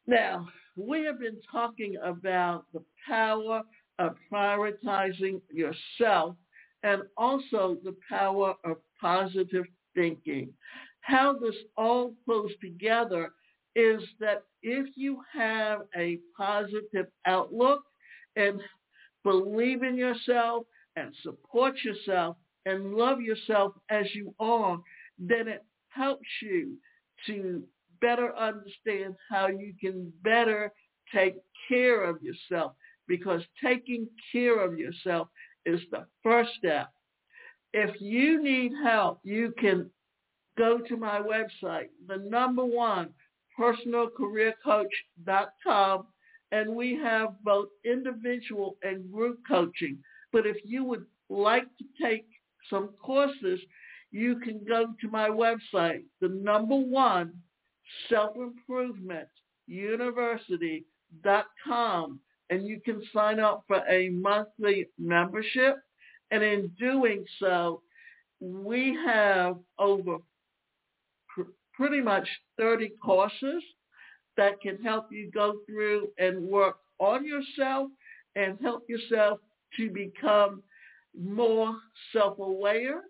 Now, 0.08 0.48
we 0.78 1.04
have 1.04 1.20
been 1.20 1.39
talking 1.52 1.98
about 2.02 2.65
the 2.74 2.84
power 3.08 3.62
of 4.00 4.15
prioritizing 4.32 5.41
yourself 5.52 6.36
and 6.84 7.02
also 7.17 7.78
the 7.84 7.96
power 8.10 8.56
of 8.63 8.78
positive 9.02 9.65
thinking. 9.96 10.54
How 11.02 11.34
this 11.34 11.56
all 11.76 12.13
flows 12.26 12.52
together 12.62 13.32
is 13.76 14.02
that 14.20 14.43
if 14.63 14.88
you 14.96 15.22
have 15.34 15.82
a 15.96 16.20
positive 16.38 17.08
outlook 17.26 17.82
and 18.36 18.62
believe 19.24 19.84
in 19.84 19.98
yourself 19.98 20.65
and 20.96 21.13
support 21.22 21.76
yourself 21.84 22.38
and 22.65 22.93
love 22.93 23.22
yourself 23.22 23.74
as 23.89 24.06
you 24.13 24.34
are, 24.39 24.80
then 25.20 25.48
it 25.48 25.63
helps 25.89 26.28
you 26.41 26.78
to 27.26 27.63
better 28.02 28.36
understand 28.36 29.16
how 29.30 29.48
you 29.48 29.74
can 29.80 30.12
better 30.24 30.72
take 31.14 31.36
care 31.68 32.04
of 32.04 32.22
yourself 32.22 32.74
because 33.08 33.42
taking 33.64 34.08
care 34.32 34.60
of 34.64 34.78
yourself 34.78 35.30
is 35.66 35.82
the 35.92 36.06
first 36.24 36.52
step. 36.58 36.90
If 37.74 38.00
you 38.02 38.42
need 38.42 38.72
help, 38.84 39.20
you 39.24 39.54
can 39.60 39.90
go 40.58 40.80
to 40.80 40.98
my 40.98 41.20
website, 41.20 41.90
the 42.08 42.18
number 42.18 42.66
one, 42.66 43.10
personalcareercoach.com, 43.60 46.08
and 46.52 46.76
we 46.76 46.96
have 46.96 47.36
both 47.44 47.68
individual 47.86 48.78
and 48.84 49.12
group 49.12 49.40
coaching. 49.48 49.98
But 50.32 50.46
if 50.46 50.58
you 50.64 50.84
would 50.86 51.06
like 51.30 51.68
to 51.78 51.84
take 52.02 52.26
some 52.70 52.90
courses, 53.02 53.60
you 54.12 54.40
can 54.40 54.64
go 54.68 54.94
to 55.02 55.10
my 55.10 55.30
website, 55.30 56.04
the 56.22 56.30
number 56.30 56.76
one, 56.76 57.34
self-improvement 58.10 59.28
university.com 59.67 62.19
and 62.50 62.65
you 62.65 62.80
can 62.80 63.02
sign 63.13 63.39
up 63.39 63.63
for 63.67 63.84
a 63.89 64.10
monthly 64.10 64.88
membership. 64.97 65.76
And 66.32 66.41
in 66.43 66.71
doing 66.80 67.26
so, 67.39 67.82
we 68.39 68.97
have 69.06 69.58
over 69.80 70.17
pr- 71.28 71.52
pretty 71.73 72.02
much 72.02 72.28
30 72.58 72.91
courses 73.04 73.63
that 74.38 74.62
can 74.62 74.78
help 74.78 75.12
you 75.12 75.30
go 75.32 75.56
through 75.65 76.08
and 76.17 76.47
work 76.47 76.78
on 77.00 77.26
yourself 77.26 77.89
and 78.36 78.58
help 78.62 78.84
yourself 78.88 79.39
to 79.76 79.89
become 79.89 80.63
more 81.19 81.76
self-aware 82.13 83.02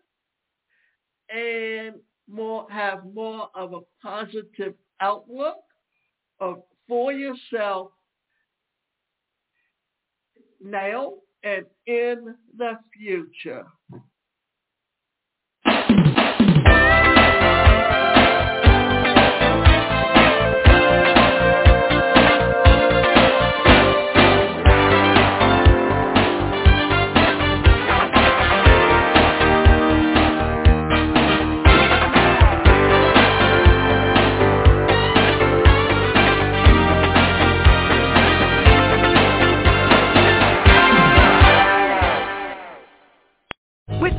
and 1.30 1.96
more 2.30 2.68
have 2.70 3.06
more 3.14 3.50
of 3.56 3.74
a 3.74 3.80
positive 4.02 4.74
outlook 5.00 5.58
of, 6.40 6.62
for 6.88 7.12
yourself 7.12 7.92
now 10.62 11.14
and 11.44 11.66
in 11.86 12.36
the 12.58 12.74
future. 12.98 13.66